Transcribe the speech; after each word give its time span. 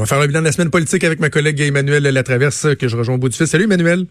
On 0.00 0.04
va 0.04 0.06
faire 0.06 0.18
le 0.18 0.28
bilan 0.28 0.40
de 0.40 0.46
la 0.46 0.52
semaine 0.52 0.70
politique 0.70 1.04
avec 1.04 1.20
ma 1.20 1.28
collègue 1.28 1.60
Emmanuel 1.60 2.02
Latraverse 2.04 2.68
que 2.76 2.88
je 2.88 2.96
rejoins 2.96 3.16
au 3.16 3.18
bout 3.18 3.28
du 3.28 3.36
fil. 3.36 3.46
Salut 3.46 3.64
Emmanuel. 3.64 4.06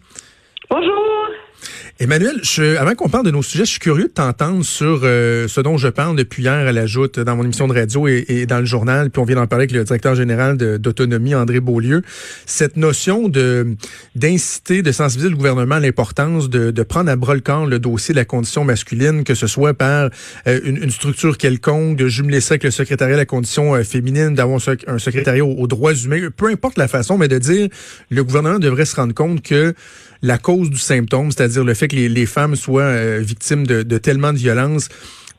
Emmanuel, 2.02 2.40
je, 2.42 2.78
avant 2.78 2.94
qu'on 2.94 3.10
parle 3.10 3.26
de 3.26 3.30
nos 3.30 3.42
sujets, 3.42 3.66
je 3.66 3.72
suis 3.72 3.78
curieux 3.78 4.04
de 4.04 4.12
t'entendre 4.12 4.64
sur 4.64 5.02
euh, 5.04 5.46
ce 5.48 5.60
dont 5.60 5.76
je 5.76 5.88
parle 5.88 6.16
depuis 6.16 6.44
hier 6.44 6.54
à 6.54 6.72
la 6.72 6.86
joute 6.86 7.20
dans 7.20 7.36
mon 7.36 7.44
émission 7.44 7.68
de 7.68 7.74
radio 7.74 8.08
et, 8.08 8.46
dans 8.46 8.58
le 8.58 8.64
journal, 8.64 9.10
puis 9.10 9.20
on 9.20 9.26
vient 9.26 9.36
d'en 9.36 9.46
parler 9.46 9.64
avec 9.64 9.72
le 9.72 9.84
directeur 9.84 10.14
général 10.14 10.56
d'autonomie, 10.56 11.34
André 11.34 11.60
Beaulieu. 11.60 12.00
Cette 12.46 12.78
notion 12.78 13.28
de 13.28 13.76
d'inciter, 14.14 14.80
de 14.80 14.92
sensibiliser 14.92 15.28
le 15.28 15.36
gouvernement 15.36 15.74
à 15.74 15.80
l'importance 15.80 16.48
de, 16.48 16.70
de, 16.70 16.82
prendre 16.82 17.10
à 17.10 17.16
bras 17.16 17.34
le 17.34 17.42
corps 17.42 17.66
le 17.66 17.78
dossier 17.78 18.14
de 18.14 18.18
la 18.18 18.24
condition 18.24 18.64
masculine, 18.64 19.22
que 19.22 19.34
ce 19.34 19.46
soit 19.46 19.74
par 19.74 20.08
euh, 20.46 20.58
une, 20.64 20.78
une, 20.82 20.90
structure 20.90 21.36
quelconque, 21.36 21.98
de 21.98 22.08
jumeler 22.08 22.40
ça 22.40 22.52
avec 22.52 22.64
le 22.64 22.70
secrétariat 22.70 23.16
de 23.16 23.20
la 23.20 23.26
condition 23.26 23.74
euh, 23.74 23.84
féminine, 23.84 24.34
d'avoir 24.34 24.58
un, 24.86 24.98
secrétariat 24.98 25.44
aux, 25.44 25.52
aux 25.52 25.66
droits 25.66 25.92
humains, 25.92 26.30
peu 26.34 26.46
importe 26.46 26.78
la 26.78 26.88
façon, 26.88 27.18
mais 27.18 27.28
de 27.28 27.36
dire 27.36 27.68
le 28.08 28.24
gouvernement 28.24 28.58
devrait 28.58 28.86
se 28.86 28.96
rendre 28.96 29.12
compte 29.12 29.42
que 29.42 29.74
la 30.22 30.38
cause 30.38 30.70
du 30.70 30.78
symptôme, 30.78 31.30
c'est-à-dire 31.30 31.64
le 31.64 31.74
fait 31.74 31.88
que 31.88 31.96
les, 31.96 32.26
femmes 32.26 32.56
soient 32.56 32.82
euh, 32.82 33.20
victimes 33.22 33.66
de, 33.66 33.98
tellement 33.98 34.32
de 34.32 34.38
violence, 34.38 34.88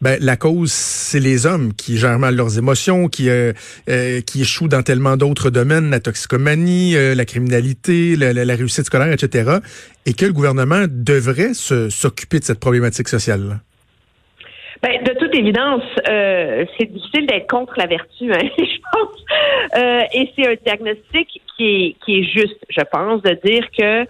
ben, 0.01 0.17
la 0.19 0.35
cause, 0.35 0.71
c'est 0.71 1.19
les 1.19 1.45
hommes 1.45 1.73
qui 1.73 1.99
gèrent 1.99 2.17
mal 2.17 2.35
leurs 2.35 2.57
émotions, 2.57 3.07
qui 3.07 3.29
euh, 3.29 3.53
euh, 3.87 4.21
qui 4.21 4.41
échouent 4.41 4.67
dans 4.67 4.81
tellement 4.81 5.15
d'autres 5.15 5.51
domaines, 5.51 5.91
la 5.91 5.99
toxicomanie, 5.99 6.93
la 6.93 7.25
criminalité, 7.25 8.15
la, 8.15 8.55
réussite 8.55 8.85
scolaire, 8.85 9.11
etc. 9.11 9.59
Et 10.07 10.13
que 10.13 10.25
le 10.25 10.33
gouvernement 10.33 10.85
devrait 10.89 11.53
s'occuper 11.53 12.39
de 12.39 12.45
cette 12.45 12.59
problématique 12.59 13.09
sociale. 13.09 13.41
-là. 13.41 13.70
Toute 15.31 15.39
évidence, 15.39 15.83
euh, 16.09 16.65
c'est 16.77 16.91
difficile 16.91 17.25
d'être 17.25 17.49
contre 17.49 17.73
la 17.77 17.85
vertu, 17.85 18.33
hein, 18.33 18.39
je 18.57 18.79
pense. 18.91 19.77
Euh, 19.77 20.01
et 20.13 20.31
c'est 20.35 20.47
un 20.47 20.55
diagnostic 20.65 21.41
qui 21.55 21.65
est, 21.65 21.95
qui 22.03 22.19
est 22.19 22.23
juste, 22.23 22.57
je 22.69 22.81
pense, 22.91 23.21
de 23.21 23.37
dire 23.43 23.65
que 23.77 24.05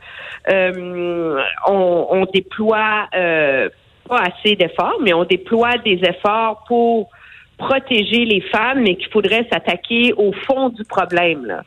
euh, 0.51 1.41
on, 1.67 2.07
on, 2.09 2.25
déploie 2.25 3.07
euh, 3.15 3.69
pas 4.07 4.21
assez 4.21 4.55
d'efforts, 4.55 4.97
mais 5.01 5.13
on 5.13 5.23
déploie 5.23 5.77
des 5.85 5.99
efforts 6.03 6.63
pour 6.67 7.09
protéger 7.57 8.25
les 8.25 8.41
femmes, 8.41 8.81
mais 8.81 8.95
qu'il 8.95 9.09
faudrait 9.09 9.47
s'attaquer 9.51 10.13
au 10.13 10.31
fond 10.31 10.69
du 10.69 10.83
problème. 10.85 11.45
Là 11.45 11.63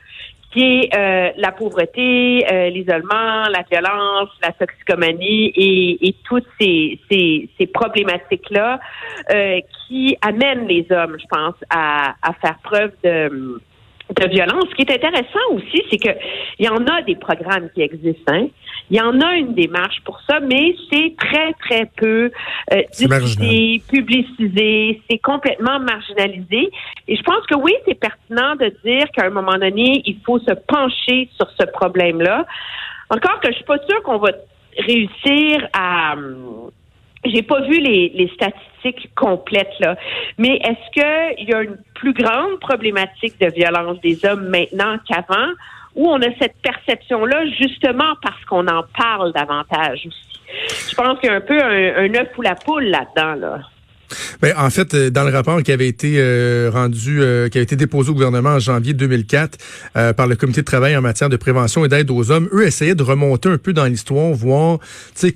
qui 0.55 0.63
est 0.63 0.97
euh, 0.97 1.33
la 1.37 1.51
pauvreté, 1.51 2.47
euh, 2.51 2.71
l'isolement, 2.71 3.45
la 3.51 3.65
violence, 3.71 4.29
la 4.41 4.53
toxicomanie 4.53 5.53
et, 5.57 6.09
et 6.09 6.15
toutes 6.25 6.47
ces, 6.61 7.01
ces, 7.11 7.49
ces 7.59 7.67
problématiques-là 7.67 8.79
euh, 9.33 9.61
qui 9.87 10.17
amènent 10.23 10.69
les 10.69 10.87
hommes, 10.91 11.17
je 11.21 11.27
pense, 11.29 11.57
à, 11.71 12.15
à 12.23 12.33
faire 12.35 12.59
preuve 12.63 12.93
de 13.03 13.61
de 14.15 14.29
violence. 14.29 14.65
Ce 14.71 14.75
qui 14.75 14.83
est 14.83 14.93
intéressant 14.93 15.47
aussi, 15.53 15.83
c'est 15.91 15.99
que 15.99 16.11
il 16.59 16.67
y 16.67 16.69
en 16.69 16.87
a 16.87 17.03
des 17.03 17.17
programmes 17.17 17.69
qui 17.75 17.83
existent. 17.83 18.33
Hein. 18.33 18.47
Il 18.91 18.97
y 18.97 19.01
en 19.01 19.21
a 19.21 19.35
une 19.35 19.55
démarche 19.55 20.01
pour 20.05 20.21
ça, 20.29 20.41
mais 20.41 20.77
c'est 20.93 21.15
très, 21.17 21.53
très 21.55 21.91
peu 21.97 22.31
euh, 22.73 22.83
diffusé, 22.93 23.83
publicisé, 23.89 25.01
c'est 25.09 25.19
complètement 25.19 25.81
marginalisé. 25.81 26.71
Et 27.09 27.17
je 27.17 27.23
pense 27.23 27.47
que 27.47 27.57
oui, 27.57 27.73
c'est 27.87 27.99
pertinent 27.99 28.57
de 28.57 28.73
dire 28.85 29.07
qu'à 29.15 29.27
un 29.27 29.31
moment 29.31 29.55
donné, 29.59 30.03
il 30.05 30.19
faut 30.25 30.39
se 30.39 30.53
pencher 30.69 31.29
sur 31.37 31.49
ce 31.59 31.67
problème-là. 31.67 32.47
Encore 33.11 33.41
que 33.41 33.49
je 33.49 33.57
suis 33.57 33.65
pas 33.65 33.79
sûre 33.89 34.03
qu'on 34.03 34.19
va 34.19 34.31
réussir 34.79 35.69
à 35.73 36.15
j'ai 37.25 37.43
pas 37.43 37.61
vu 37.63 37.79
les, 37.81 38.11
les, 38.15 38.29
statistiques 38.29 39.15
complètes 39.15 39.73
là, 39.81 39.97
mais 40.39 40.57
est-ce 40.57 40.91
qu'il 40.93 41.49
y 41.49 41.55
a 41.55 41.63
une 41.63 41.79
plus 41.95 42.13
grande 42.13 42.59
problématique 42.61 43.41
de 43.41 43.51
violence 43.51 44.01
des 44.01 44.25
hommes 44.25 44.49
maintenant 44.49 44.97
qu'avant, 45.09 45.53
ou 45.95 46.09
on 46.09 46.21
a 46.21 46.29
cette 46.41 46.57
perception 46.63 47.25
là 47.25 47.45
justement 47.59 48.15
parce 48.23 48.45
qu'on 48.47 48.67
en 48.67 48.83
parle 48.99 49.33
davantage 49.33 50.07
aussi? 50.07 50.41
Je 50.91 50.95
pense 50.95 51.19
qu'il 51.21 51.31
y 51.31 51.33
a 51.33 51.37
un 51.37 51.41
peu 51.41 51.61
un, 51.61 52.05
un 52.05 52.15
œuf 52.15 52.29
ou 52.37 52.43
la 52.43 52.55
poule 52.55 52.85
là-dedans 52.85 53.35
là. 53.35 53.61
Ben, 54.41 54.55
en 54.57 54.71
fait, 54.71 54.95
euh, 54.95 55.11
dans 55.11 55.25
le 55.25 55.31
rapport 55.31 55.63
qui 55.63 55.73
avait 55.73 55.89
été 55.89 56.15
euh, 56.19 56.71
rendu, 56.73 57.21
euh, 57.21 57.49
qui 57.49 57.59
a 57.59 57.61
été 57.61 57.77
déposé 57.77 58.11
au 58.11 58.15
gouvernement 58.15 58.51
en 58.51 58.59
janvier 58.59 58.93
2004 58.93 59.59
par 60.17 60.27
le 60.27 60.37
comité 60.37 60.61
de 60.61 60.67
travail 60.67 60.97
en 60.97 61.01
matière 61.01 61.29
de 61.29 61.37
prévention 61.37 61.85
et 61.85 61.89
d'aide 61.89 62.11
aux 62.11 62.31
hommes, 62.31 62.49
eux 62.53 62.67
essayaient 62.67 62.95
de 62.95 63.03
remonter 63.03 63.49
un 63.49 63.59
peu 63.59 63.73
dans 63.73 63.87
l'histoire, 63.87 64.33
voir, 64.33 64.79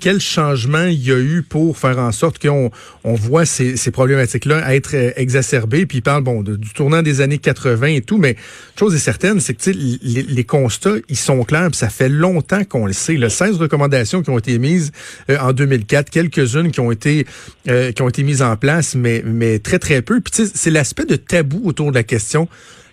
quel 0.01 0.21
changement 0.21 0.85
il 0.85 1.07
y 1.07 1.13
a 1.13 1.19
eu 1.19 1.43
pour 1.43 1.79
faire 1.79 1.99
en 1.99 2.13
sorte 2.13 2.39
qu'on 2.39 2.71
on 3.05 3.15
voit 3.15 3.45
ces, 3.45 3.77
ces 3.77 3.91
problématiques-là 3.91 4.75
être 4.75 4.95
exacerbées. 5.17 5.87
Puis 5.87 5.99
ils 5.99 6.03
parlent, 6.03 6.23
bon, 6.23 6.43
du 6.43 6.73
tournant 6.75 7.03
des 7.03 7.21
années 7.21 7.39
80 7.39 7.87
et 7.87 8.01
tout, 8.01 8.19
mais 8.19 8.37
chose 8.79 8.95
est 8.95 8.99
certaine, 8.99 9.41
c'est 9.41 9.55
que 9.55 9.71
les, 9.71 10.23
les, 10.23 10.45
constats, 10.45 10.97
ils 11.09 11.17
sont 11.17 11.43
clairs. 11.45 11.69
Puis 11.71 11.79
ça 11.79 11.89
fait 11.89 12.09
longtemps 12.09 12.65
qu'on 12.65 12.87
le 12.87 12.93
sait. 12.93 13.15
Le 13.15 13.29
16 13.29 13.57
recommandations 13.57 14.23
qui 14.23 14.31
ont 14.31 14.39
été 14.39 14.59
mises 14.59 14.93
en 15.29 15.53
2004, 15.53 16.11
quelques-unes 16.11 16.71
qui 16.71 16.81
ont 16.81 16.93
été 16.93 17.27
qui 17.65 18.03
ont 18.03 18.09
été 18.09 18.23
mises 18.23 18.43
en 18.43 18.57
place 18.57 18.68
mais, 18.95 19.23
mais 19.25 19.59
très, 19.59 19.79
très 19.79 20.03
peu. 20.03 20.21
Puis, 20.21 20.47
c'est 20.55 20.71
l'aspect 20.71 21.05
de 21.05 21.17
tabou 21.17 21.63
autour 21.65 21.91
de 21.91 21.97
la 21.97 22.03
question 22.03 22.49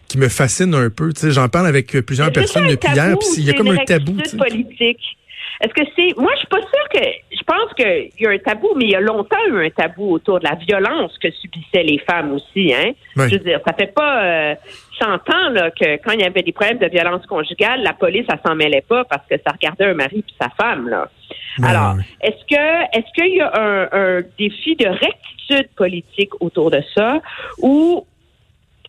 qui 0.08 0.18
me 0.18 0.30
fascine 0.30 0.74
un 0.74 0.90
peu. 0.90 1.12
J'en 1.24 1.50
parle 1.50 1.68
avec 1.68 1.92
plusieurs 2.02 2.32
personnes 2.32 2.68
depuis 2.68 2.92
hier, 2.94 3.18
puis 3.18 3.28
il 3.38 3.46
y 3.46 3.50
a 3.50 3.54
comme 3.54 3.70
un 3.70 3.84
tabou. 3.86 4.18
politique? 4.38 5.00
Est-ce 5.62 5.74
que 5.74 5.88
c'est. 5.96 6.18
Moi, 6.18 6.32
je 6.34 6.40
suis 6.40 6.48
pas 6.48 6.62
sûre 6.62 6.90
que. 6.94 7.00
Je 7.32 7.44
pense 7.44 7.74
qu'il 7.74 8.10
y 8.20 8.28
a 8.28 8.32
un 8.32 8.38
tabou, 8.40 8.70
mais 8.76 8.86
il 8.86 8.92
y 8.92 8.96
a 8.96 9.02
longtemps 9.02 9.38
eu 9.50 9.66
un 9.66 9.70
tabou 9.70 10.14
autour 10.14 10.40
de 10.40 10.46
la 10.46 10.56
violence 10.56 11.18
que 11.20 11.30
subissaient 11.32 11.84
les 11.84 12.00
femmes 12.00 12.34
aussi. 12.34 12.74
Hein? 12.74 12.92
Je 13.16 13.22
veux 13.22 13.40
dire, 13.40 13.60
ça 13.66 13.74
fait 13.74 13.94
pas 13.94 14.24
euh, 14.24 14.56
100 15.00 15.08
ans 15.08 15.50
là, 15.52 15.72
que 15.72 15.98
quand 15.98 16.12
il 16.12 16.22
y 16.22 16.24
avait 16.24 16.42
des 16.42 16.52
problèmes 16.52 16.80
de 16.80 16.88
violence 16.88 17.26
conjugale, 17.26 17.84
la 17.84 17.94
police, 17.94 18.26
ça 18.28 18.38
s'en 18.46 18.56
mêlait 18.56 18.84
pas 18.88 19.04
parce 19.06 19.26
que 19.30 19.36
ça 19.46 19.52
regardait 19.52 19.86
un 19.86 19.94
mari 19.94 20.24
puis 20.24 20.36
sa 20.40 20.50
femme. 20.50 20.90
Là. 20.90 21.10
Alors, 21.64 21.96
est-ce 22.22 22.44
que 22.50 22.98
est-ce 22.98 23.14
qu'il 23.14 23.36
y 23.36 23.42
a 23.42 23.52
un, 23.56 23.88
un 23.92 24.22
défi 24.38 24.76
de 24.76 24.88
rectitude 24.88 25.70
politique 25.76 26.32
autour 26.42 26.72
de 26.72 26.82
ça 26.96 27.20
ou 27.60 28.06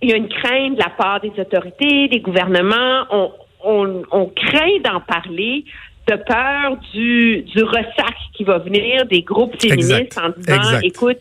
il 0.02 0.10
y 0.10 0.12
a 0.12 0.16
une 0.16 0.28
crainte 0.28 0.74
de 0.74 0.82
la 0.82 0.90
part 0.90 1.20
des 1.20 1.32
autorités, 1.38 2.08
des 2.08 2.20
gouvernements, 2.20 3.06
on, 3.10 3.32
on, 3.64 4.02
on 4.10 4.26
craint 4.26 4.78
d'en 4.84 5.00
parler 5.00 5.64
de 6.06 6.16
peur 6.16 6.76
du, 6.92 7.42
du 7.42 7.62
ressac 7.62 8.14
qui 8.34 8.44
va 8.44 8.58
venir 8.58 9.06
des 9.06 9.22
groupes 9.22 9.58
féministes 9.60 10.18
en 10.18 10.30
disant, 10.36 10.80
écoute, 10.82 11.18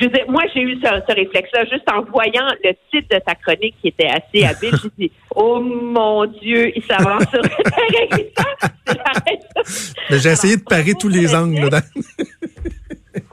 je 0.00 0.06
moi, 0.30 0.42
j'ai 0.54 0.62
eu 0.62 0.78
ce, 0.82 1.12
réflexe-là 1.12 1.66
juste 1.66 1.84
en 1.92 2.00
voyant 2.02 2.48
le 2.64 2.72
titre 2.90 3.14
de 3.14 3.20
ta 3.20 3.34
chronique 3.34 3.74
qui 3.82 3.88
était 3.88 4.08
assez 4.08 4.44
habile. 4.44 4.74
J'ai 4.82 4.88
dit, 4.98 5.12
oh 5.34 5.60
mon 5.60 6.24
Dieu, 6.24 6.72
il 6.74 6.82
s'avance 6.84 7.24
sur 7.30 7.42
Mais 10.10 10.18
j'ai 10.18 10.30
essayé 10.30 10.56
de 10.56 10.62
parer 10.62 10.94
tous 10.98 11.08
les 11.08 11.34
angles. 11.34 11.68
Là. 11.70 11.82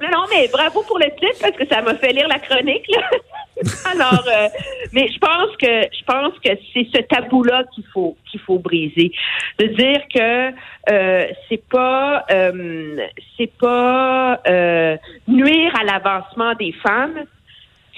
non, 0.01 0.09
non, 0.11 0.25
mais 0.29 0.49
bravo 0.51 0.83
pour 0.83 0.99
le 0.99 1.05
titre 1.19 1.39
parce 1.39 1.55
que 1.55 1.65
ça 1.67 1.81
m'a 1.81 1.95
fait 1.95 2.11
lire 2.11 2.27
la 2.27 2.39
chronique. 2.39 2.85
Là. 2.89 3.09
Alors, 3.85 4.23
euh, 4.27 4.47
mais 4.93 5.07
je 5.07 5.17
pense 5.17 5.55
que 5.57 5.81
je 5.97 6.03
pense 6.05 6.33
que 6.39 6.49
c'est 6.73 6.87
ce 6.93 7.01
tabou-là 7.03 7.63
qu'il 7.73 7.85
faut 7.93 8.15
qu'il 8.29 8.39
faut 8.39 8.59
briser, 8.59 9.11
de 9.59 9.65
dire 9.67 10.01
que 10.13 10.53
euh, 10.91 11.27
c'est 11.49 11.63
pas 11.67 12.25
euh, 12.31 12.97
c'est 13.37 13.51
pas 13.59 14.39
euh, 14.47 14.97
nuire 15.27 15.73
à 15.79 15.83
l'avancement 15.83 16.53
des 16.55 16.73
femmes 16.73 17.23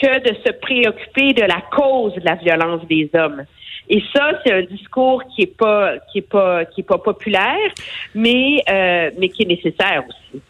que 0.02 0.20
de 0.20 0.36
se 0.46 0.52
préoccuper 0.54 1.34
de 1.34 1.42
la 1.44 1.62
cause 1.72 2.16
de 2.16 2.24
la 2.24 2.36
violence 2.36 2.86
des 2.88 3.10
hommes. 3.14 3.44
Et 3.92 4.02
ça, 4.16 4.40
c'est 4.44 4.54
un 4.54 4.62
discours 4.62 5.24
qui 5.36 5.42
est 5.42 5.58
pas 5.58 5.98
qui 6.12 6.20
est 6.20 6.30
pas 6.30 6.64
qui 6.66 6.82
est 6.82 6.88
pas 6.88 7.00
populaire, 7.00 7.72
mais 8.16 8.64
mais 9.18 9.30
qui 9.30 9.44
est 9.44 9.48
nécessaire 9.48 10.04
aussi. 10.08 10.42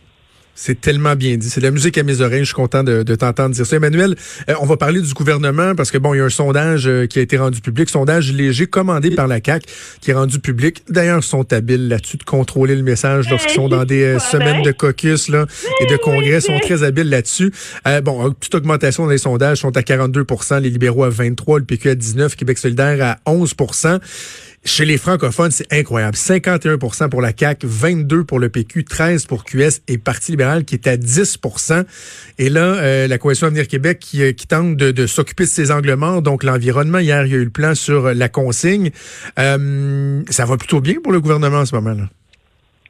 C'est 0.61 0.81
tellement 0.81 1.15
bien 1.15 1.37
dit. 1.37 1.49
C'est 1.49 1.61
de 1.61 1.65
la 1.65 1.71
musique 1.71 1.97
à 1.97 2.03
mes 2.03 2.19
oreilles. 2.19 2.41
Je 2.41 2.47
suis 2.47 2.53
content 2.53 2.83
de, 2.83 3.03
de 3.03 3.15
t'entendre 3.15 3.55
dire 3.55 3.65
ça. 3.65 3.77
Emmanuel, 3.77 4.17
euh, 4.49 4.55
on 4.59 4.65
va 4.65 4.75
parler 4.75 4.99
du 4.99 5.13
gouvernement 5.13 5.73
parce 5.73 5.89
que 5.89 5.97
bon, 5.97 6.13
il 6.13 6.17
y 6.17 6.19
a 6.19 6.25
un 6.25 6.29
sondage 6.29 6.85
euh, 6.85 7.05
qui 7.05 7.17
a 7.19 7.21
été 7.21 7.37
rendu 7.37 7.61
public, 7.61 7.89
sondage 7.89 8.33
léger 8.33 8.67
commandé 8.67 9.11
par 9.11 9.27
la 9.27 9.39
CAC, 9.39 9.63
qui 10.01 10.11
est 10.11 10.13
rendu 10.13 10.39
public. 10.39 10.83
D'ailleurs, 10.89 11.19
ils 11.19 11.23
sont 11.23 11.53
habiles 11.53 11.87
là-dessus 11.87 12.17
de 12.17 12.25
contrôler 12.25 12.75
le 12.75 12.83
message 12.83 13.29
lorsqu'ils 13.29 13.53
sont 13.53 13.69
dans 13.69 13.85
des 13.85 14.03
euh, 14.03 14.19
semaines 14.31 14.61
de 14.61 14.73
caucus 14.73 15.29
là 15.29 15.45
et 15.79 15.85
de 15.85 15.95
congrès. 15.95 16.39
Ils 16.39 16.41
sont 16.41 16.59
très 16.59 16.83
habiles 16.83 17.09
là-dessus. 17.09 17.53
bon, 18.03 18.35
toute 18.37 18.53
augmentation 18.53 19.05
dans 19.05 19.11
les 19.11 19.17
sondages 19.17 19.59
sont 19.59 19.77
à 19.77 19.81
42% 19.81 20.59
les 20.59 20.71
libéraux 20.71 21.05
à 21.05 21.09
23, 21.09 21.59
le 21.59 21.65
PQ 21.65 21.91
à 21.91 21.95
19, 21.95 22.35
Québec 22.35 22.57
solidaire 22.57 23.01
à 23.01 23.31
11 23.31 23.53
chez 24.65 24.85
les 24.85 24.97
francophones, 24.97 25.51
c'est 25.51 25.71
incroyable. 25.73 26.15
51% 26.15 27.09
pour 27.09 27.21
la 27.21 27.31
CAQ, 27.37 27.65
22 27.65 28.23
pour 28.23 28.39
le 28.39 28.49
PQ, 28.49 28.83
13 28.83 29.25
pour 29.25 29.45
QS 29.45 29.81
et 29.87 29.97
Parti 29.97 30.31
libéral 30.31 30.65
qui 30.65 30.75
est 30.75 30.87
à 30.87 30.97
10% 30.97 31.85
Et 32.37 32.49
là, 32.49 32.75
euh, 32.75 33.07
la 33.07 33.17
Coalition 33.17 33.47
Avenir 33.47 33.67
Québec 33.67 33.99
qui, 33.99 34.21
euh, 34.21 34.31
qui 34.33 34.47
tente 34.47 34.75
de, 34.75 35.07
s'occuper 35.07 35.43
de 35.43 35.49
ces 35.49 35.71
angles 35.71 35.95
morts. 35.95 36.21
Donc, 36.21 36.43
l'environnement, 36.43 36.99
hier, 36.99 37.25
il 37.25 37.31
y 37.31 37.35
a 37.35 37.37
eu 37.37 37.45
le 37.45 37.49
plan 37.49 37.73
sur 37.73 38.13
la 38.13 38.29
consigne. 38.29 38.91
Euh, 39.39 40.21
ça 40.29 40.45
va 40.45 40.57
plutôt 40.57 40.81
bien 40.81 40.95
pour 41.01 41.13
le 41.13 41.21
gouvernement 41.21 41.59
en 41.59 41.65
ce 41.65 41.75
moment-là. 41.75 42.03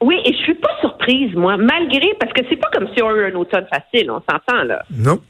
Oui, 0.02 0.16
et 0.24 0.32
je 0.32 0.38
suis 0.38 0.54
pas 0.54 0.70
surprise, 0.80 1.34
moi, 1.34 1.56
malgré, 1.56 2.14
parce 2.18 2.32
que 2.32 2.40
c'est 2.48 2.56
pas 2.56 2.70
comme 2.72 2.88
si 2.96 3.02
on 3.02 3.14
eu 3.14 3.24
un 3.24 3.34
automne 3.34 3.66
facile, 3.70 4.10
on 4.10 4.20
s'entend, 4.20 4.64
là. 4.64 4.82
Non. 4.90 5.20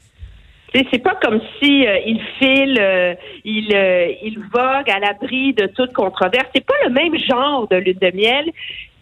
C'est 0.73 1.03
pas 1.03 1.15
comme 1.21 1.41
si 1.61 1.85
euh, 1.85 1.99
il 2.05 2.21
file, 2.39 2.77
euh, 2.79 3.13
il, 3.43 3.75
euh, 3.75 4.13
il 4.23 4.39
vogue 4.39 4.89
à 4.89 4.99
l'abri 4.99 5.53
de 5.53 5.67
toute 5.67 5.91
controverse. 5.91 6.47
C'est 6.55 6.65
pas 6.65 6.75
le 6.85 6.91
même 6.91 7.17
genre 7.17 7.67
de 7.67 7.75
lune 7.75 7.97
de 8.01 8.11
miel, 8.15 8.51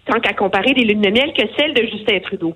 tant 0.06 0.20
qu'à 0.20 0.34
comparer 0.34 0.74
des 0.74 0.84
lunes 0.84 1.02
de 1.02 1.12
miel 1.12 1.32
que 1.34 1.44
celle 1.58 1.76
de 1.76 1.84
Justin 1.84 2.20
Trudeau, 2.22 2.56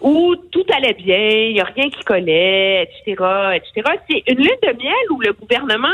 où 0.00 0.34
tout 0.50 0.64
allait 0.76 0.94
bien, 0.94 1.28
il 1.28 1.56
y 1.56 1.60
a 1.60 1.64
rien 1.64 1.88
qui 1.90 2.02
collait, 2.04 2.82
etc., 2.82 3.22
etc. 3.54 3.98
C'est 4.08 4.22
une 4.30 4.38
lune 4.38 4.58
de 4.62 4.82
miel 4.82 5.10
où 5.10 5.20
le 5.20 5.32
gouvernement 5.32 5.88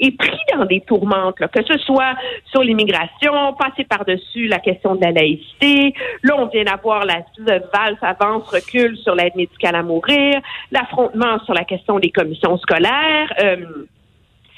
est 0.00 0.16
pris 0.16 0.38
dans 0.54 0.64
des 0.64 0.80
tourmentes, 0.80 1.38
que 1.38 1.64
ce 1.64 1.78
soit 1.78 2.14
sur 2.50 2.62
l'immigration, 2.62 3.54
passer 3.58 3.84
par-dessus 3.84 4.48
la 4.48 4.58
question 4.58 4.96
de 4.96 5.04
la 5.04 5.12
laïcité. 5.12 5.94
Là, 6.22 6.36
on 6.38 6.46
vient 6.46 6.64
d'avoir 6.64 7.04
la 7.04 7.22
valse 7.46 7.98
avance 8.02 8.48
recul 8.48 8.96
sur 8.98 9.14
l'aide 9.14 9.36
médicale 9.36 9.76
à 9.76 9.82
mourir, 9.82 10.40
l'affrontement 10.72 11.38
sur 11.44 11.54
la 11.54 11.64
question 11.64 11.98
des 11.98 12.10
commissions 12.10 12.58
scolaires. 12.58 13.32
Euh, 13.42 13.86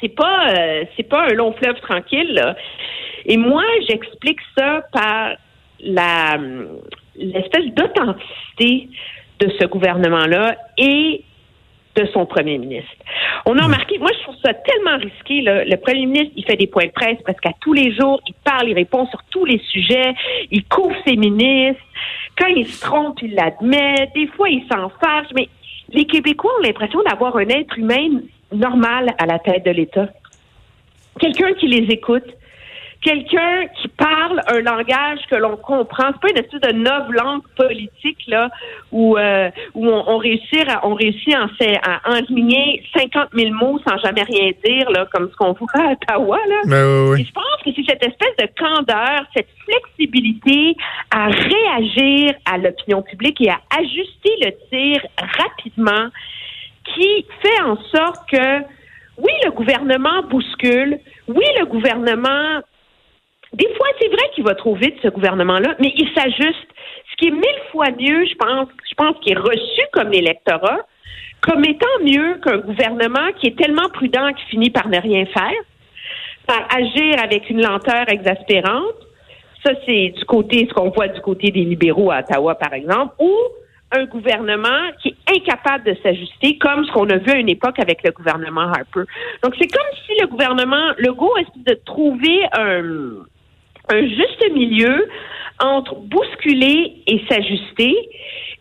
c'est 0.01 0.15
pas 0.15 0.51
euh, 0.51 0.85
c'est 0.97 1.09
pas 1.09 1.23
un 1.23 1.35
long 1.35 1.53
fleuve 1.53 1.81
tranquille. 1.81 2.43
Et 3.25 3.37
moi, 3.37 3.65
j'explique 3.89 4.41
ça 4.57 4.83
par 4.93 5.33
la 5.81 6.39
l'espèce 7.19 7.67
d'authenticité 7.75 8.89
de 9.41 9.51
ce 9.59 9.67
gouvernement-là 9.67 10.57
et 10.79 11.23
de 11.97 12.07
son 12.13 12.27
premier 12.27 12.59
ministre. 12.59 12.93
On 13.47 13.57
a 13.59 13.65
remarqué, 13.65 13.99
moi 13.99 14.11
je 14.17 14.23
trouve 14.23 14.37
ça 14.45 14.53
tellement 14.53 14.99
risqué. 14.99 15.41
Le 15.43 15.77
premier 15.77 16.07
ministre, 16.07 16.33
il 16.37 16.45
fait 16.45 16.57
des 16.57 16.67
points 16.67 16.87
de 16.87 16.91
presse 16.91 17.21
presque 17.23 17.47
à 17.47 17.53
tous 17.61 17.73
les 17.73 17.95
jours. 17.95 18.21
Il 18.27 18.35
parle, 18.45 18.69
il 18.69 18.75
répond 18.75 19.07
sur 19.07 19.23
tous 19.31 19.45
les 19.45 19.59
sujets. 19.71 20.13
Il 20.51 20.65
couvre 20.65 20.95
ses 21.07 21.17
ministres. 21.17 21.83
Quand 22.37 22.49
il 22.49 22.67
se 22.67 22.81
trompe, 22.81 23.23
il 23.23 23.35
l'admet. 23.35 24.11
Des 24.15 24.27
fois, 24.29 24.49
il 24.51 24.63
s'en 24.71 24.91
fâche. 24.91 25.29
Mais 25.35 25.49
les 25.91 26.05
Québécois 26.05 26.53
ont 26.59 26.63
l'impression 26.63 27.03
d'avoir 27.03 27.37
un 27.37 27.49
être 27.49 27.79
humain 27.79 28.21
normal 28.53 29.15
à 29.19 29.27
la 29.27 29.39
tête 29.39 29.65
de 29.65 29.71
l'État. 29.71 30.09
Quelqu'un 31.19 31.55
qui 31.55 31.67
les 31.67 31.91
écoute, 31.93 32.27
quelqu'un 33.03 33.67
qui 33.81 33.89
parle 33.89 34.41
un 34.49 34.61
langage 34.61 35.21
que 35.31 35.37
l'on 35.37 35.57
comprend. 35.57 36.11
C'est 36.13 36.21
pas 36.21 36.31
une 36.31 36.39
espèce 36.39 36.61
de 36.61 37.13
langue 37.13 37.43
politique 37.57 38.19
là 38.27 38.51
où 38.93 39.17
euh, 39.17 39.51
où 39.75 39.87
on, 39.87 40.17
réussit 40.19 40.69
à, 40.69 40.87
on 40.87 40.95
réussit 40.95 41.35
à, 41.35 41.47
à 41.85 42.19
enligner 42.19 42.83
50 42.97 43.29
000 43.35 43.55
mots 43.55 43.79
sans 43.87 43.99
jamais 43.99 44.23
rien 44.23 44.51
dire 44.65 44.91
là 44.91 45.07
comme 45.13 45.31
ce 45.31 45.37
qu'on 45.37 45.53
voit 45.53 45.69
à 45.75 45.93
Ottawa 45.93 46.39
là. 46.49 46.61
Ben 46.67 47.17
je 47.17 47.33
pense 47.33 47.63
que 47.65 47.71
c'est 47.75 47.85
cette 47.89 48.05
espèce 48.05 48.37
de 48.39 48.49
candeur, 48.59 49.25
cette 49.35 49.49
flexibilité 49.65 50.77
à 51.11 51.27
réagir 51.27 52.35
à 52.45 52.59
l'opinion 52.59 53.03
publique 53.03 53.41
et 53.41 53.51
à 53.51 53.61
ajuster 53.79 54.33
le 54.43 54.51
tir 54.71 55.07
rapidement 55.19 56.09
qui 56.95 57.27
fait 57.43 57.63
en 57.63 57.77
sorte 57.93 58.29
que 58.31 58.63
oui, 59.19 59.33
le 59.45 59.51
gouvernement 59.51 60.23
bouscule. 60.29 60.99
Oui, 61.29 61.45
le 61.59 61.67
gouvernement 61.67 62.61
des 63.57 63.69
fois, 63.75 63.87
c'est 63.99 64.09
vrai 64.09 64.31
qu'il 64.35 64.45
va 64.45 64.55
trop 64.55 64.75
vite, 64.75 64.97
ce 65.03 65.09
gouvernement-là, 65.09 65.77
mais 65.81 65.93
il 65.97 66.09
s'ajuste. 66.15 66.69
Ce 67.11 67.17
qui 67.17 67.29
est 67.29 67.31
mille 67.31 67.63
fois 67.73 67.87
mieux, 67.99 68.27
je 68.27 68.35
pense, 68.35 68.69
je 68.89 68.95
pense 68.95 69.17
qu'il 69.23 69.33
est 69.33 69.41
reçu 69.41 69.81
comme 69.95 70.11
l'électorat, 70.11 70.81
comme 71.41 71.65
étant 71.65 71.87
mieux 72.03 72.39
qu'un 72.45 72.59
gouvernement 72.59 73.33
qui 73.41 73.47
est 73.47 73.59
tellement 73.59 73.89
prudent 73.89 74.31
qu'il 74.35 74.47
finit 74.49 74.71
par 74.71 74.89
ne 74.89 75.01
rien 75.01 75.25
faire, 75.25 75.61
par 76.47 76.69
agir 76.77 77.15
avec 77.23 77.49
une 77.49 77.63
lenteur 77.63 78.05
exaspérante. 78.09 78.95
Ça, 79.65 79.73
c'est 79.87 80.11
du 80.11 80.25
côté, 80.27 80.67
ce 80.69 80.75
qu'on 80.75 80.91
voit 80.91 81.09
du 81.09 81.21
côté 81.23 81.51
des 81.51 81.65
libéraux 81.65 82.11
à 82.11 82.19
Ottawa, 82.19 82.57
par 82.57 82.75
exemple, 82.75 83.15
ou 83.19 83.33
un 83.93 84.05
gouvernement 84.05 84.91
qui 85.01 85.09
est 85.09 85.37
incapable 85.37 85.85
de 85.85 85.97
s'ajuster, 86.03 86.59
comme 86.59 86.85
ce 86.85 86.93
qu'on 86.93 87.09
a 87.09 87.17
vu 87.17 87.31
à 87.31 87.39
une 87.39 87.49
époque 87.49 87.79
avec 87.79 88.03
le 88.05 88.11
gouvernement 88.11 88.69
Harper. 88.69 89.05
Donc, 89.43 89.55
c'est 89.59 89.69
comme 89.69 89.99
si 90.05 90.21
le 90.21 90.27
gouvernement 90.27 90.93
Legault 90.99 91.37
essaie 91.39 91.75
de 91.75 91.81
trouver 91.87 92.45
un, 92.53 93.25
un 93.89 94.03
juste 94.03 94.53
milieu 94.53 95.09
entre 95.61 95.95
bousculer 95.97 97.03
et 97.07 97.23
s'ajuster 97.29 97.95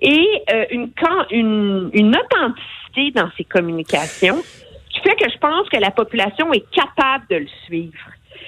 et 0.02 0.28
euh, 0.54 0.66
une, 0.72 0.92
une, 1.32 1.90
une 1.94 2.16
authenticité 2.16 3.12
dans 3.14 3.30
ses 3.38 3.44
communications 3.44 4.42
qui 4.90 5.00
fait 5.02 5.16
que 5.16 5.30
je 5.30 5.38
pense 5.38 5.68
que 5.70 5.78
la 5.78 5.92
population 5.92 6.54
est 6.54 6.66
capable 6.72 7.26
de 7.30 7.36
le 7.38 7.48
suivre. 7.66 7.98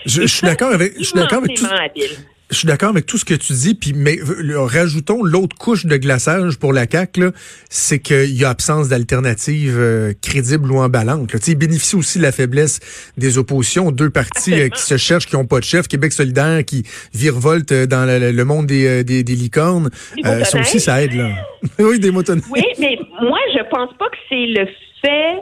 Je, 0.05 0.21
je 0.21 0.27
suis 0.27 0.45
d'accord 0.47 0.71
avec, 0.71 0.93
je 0.97 1.03
suis 1.03 1.13
d'accord 1.13 1.39
avec 1.39 1.55
tout. 1.55 1.65
Je 2.49 2.55
suis 2.55 2.67
d'accord 2.67 2.89
avec 2.89 3.05
tout 3.05 3.17
ce 3.17 3.25
que 3.25 3.33
tu 3.33 3.51
dis, 3.51 3.75
puis 3.75 3.91
mais 3.93 4.17
rajoutons 4.55 5.21
l'autre 5.21 5.57
couche 5.57 5.85
de 5.85 5.97
glaçage 5.97 6.57
pour 6.57 6.71
la 6.71 6.87
CAC, 6.87 7.19
c'est 7.69 7.99
qu'il 7.99 8.39
y 8.39 8.45
a 8.45 8.49
absence 8.49 8.87
d'alternative 8.87 9.75
euh, 9.77 10.13
crédible 10.21 10.71
ou 10.71 10.77
emballante. 10.77 11.33
Là. 11.33 11.39
Il 11.45 11.55
bénéficie 11.55 11.97
aussi 11.97 12.19
de 12.19 12.23
la 12.23 12.31
faiblesse 12.31 12.79
des 13.17 13.37
oppositions, 13.37 13.91
deux 13.91 14.09
partis 14.09 14.53
euh, 14.53 14.69
qui 14.69 14.81
se 14.81 14.95
cherchent, 14.95 15.25
qui 15.25 15.35
n'ont 15.35 15.45
pas 15.45 15.59
de 15.59 15.65
chef, 15.65 15.89
Québec 15.89 16.13
solidaire 16.13 16.63
qui 16.63 16.83
virevolte 17.13 17.73
euh, 17.73 17.85
dans 17.85 18.05
le, 18.05 18.43
monde 18.45 18.67
des, 18.67 19.03
des, 19.03 19.23
licornes. 19.23 19.89
ça 20.23 20.59
aussi, 20.61 20.79
ça 20.79 21.03
aide 21.03 21.15
là. 21.15 21.29
oui, 21.79 21.99
des 21.99 22.11
motonnettes. 22.11 22.45
Oui, 22.49 22.63
mais 22.79 22.97
moi, 23.21 23.39
je 23.53 23.63
pense 23.69 23.89
pas 23.97 24.07
que 24.09 24.17
c'est 24.29 24.45
le 24.45 24.67
fait. 25.01 25.41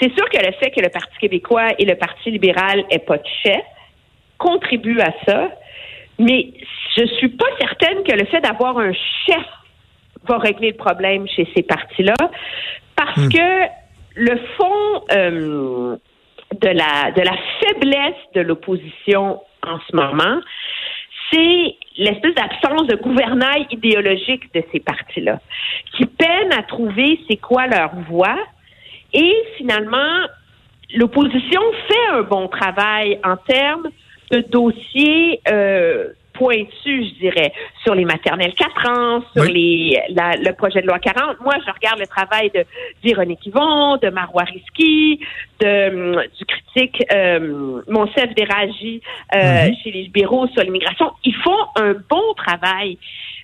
c'est 0.00 0.14
sûr 0.14 0.28
que 0.30 0.38
le 0.38 0.52
fait 0.58 0.70
que 0.70 0.80
le 0.80 0.88
Parti 0.88 1.18
québécois 1.20 1.68
et 1.78 1.84
le 1.84 1.96
Parti 1.96 2.30
libéral 2.30 2.84
aient 2.90 3.00
pas 3.00 3.18
de 3.18 3.26
chef 3.42 3.60
contribue 4.40 5.00
à 5.00 5.12
ça, 5.26 5.50
mais 6.18 6.52
je 6.96 7.04
suis 7.18 7.28
pas 7.28 7.46
certaine 7.60 8.02
que 8.02 8.12
le 8.12 8.24
fait 8.26 8.40
d'avoir 8.40 8.78
un 8.78 8.92
chef 9.26 9.46
va 10.26 10.38
régler 10.38 10.70
le 10.70 10.76
problème 10.76 11.28
chez 11.28 11.46
ces 11.54 11.62
partis-là, 11.62 12.16
parce 12.96 13.16
hmm. 13.16 13.28
que 13.28 13.66
le 14.16 14.36
fond 14.56 15.04
euh, 15.12 15.96
de 16.60 16.68
la 16.68 17.12
de 17.12 17.22
la 17.22 17.36
faiblesse 17.60 18.22
de 18.34 18.40
l'opposition 18.40 19.40
en 19.62 19.78
ce 19.88 19.94
moment, 19.94 20.40
c'est 21.30 21.76
l'espèce 21.96 22.34
d'absence 22.34 22.86
de 22.86 22.96
gouvernail 22.96 23.66
idéologique 23.70 24.52
de 24.54 24.62
ces 24.72 24.80
partis-là, 24.80 25.38
qui 25.96 26.06
peinent 26.06 26.52
à 26.58 26.62
trouver 26.62 27.20
c'est 27.28 27.36
quoi 27.36 27.66
leur 27.66 27.94
voix, 28.08 28.38
et 29.12 29.34
finalement 29.58 30.26
l'opposition 30.94 31.60
fait 31.88 32.08
un 32.14 32.22
bon 32.22 32.48
travail 32.48 33.20
en 33.22 33.36
termes 33.36 33.90
de 34.30 34.40
dossiers 34.40 35.40
euh, 35.48 36.08
pointus, 36.40 37.14
je 37.14 37.18
dirais, 37.20 37.52
sur 37.82 37.94
les 37.94 38.04
maternelles 38.04 38.54
4 38.54 38.88
ans, 38.88 39.24
sur 39.36 39.44
les 39.44 40.00
le 40.08 40.52
projet 40.52 40.80
de 40.80 40.86
loi 40.86 40.98
40. 40.98 41.40
Moi, 41.40 41.54
je 41.66 41.70
regarde 41.70 41.98
le 41.98 42.06
travail 42.06 42.50
de 42.54 42.64
Véronique 43.04 43.44
Yvon, 43.46 43.96
de 43.98 44.08
Marois 44.08 44.44
Risky, 44.44 45.20
de, 45.60 46.26
du 46.38 46.44
critique 46.46 47.04
euh, 47.12 47.82
Monsef 47.88 48.34
Déragi 48.34 49.02
euh, 49.34 49.68
chez 49.82 49.90
les 49.90 50.02
libéraux 50.04 50.46
sur 50.48 50.62
l'immigration. 50.62 51.10
Ils 51.24 51.36
font 51.36 51.58
un 51.76 51.94
bon 52.08 52.34
travail, 52.36 52.96